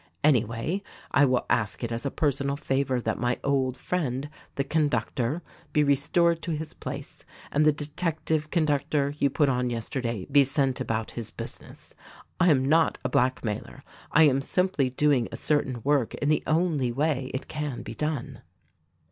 [0.23, 0.81] Anyway,
[1.11, 5.43] I will ask it as a personal favor that my old friend, the conductor,
[5.73, 10.81] be restored to his place, and the detective conductor you put on yesterday be sent
[10.81, 11.93] about his business.
[12.39, 13.83] I am not a blackmailer.
[14.11, 18.41] I am simply doing a certain work in the only way it can be done."